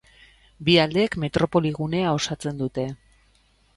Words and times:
Bi 0.69 0.77
aldeek 0.83 1.17
metropoli 1.25 1.73
gunea 1.81 2.15
osatzen 2.21 2.59
dute. 2.63 2.87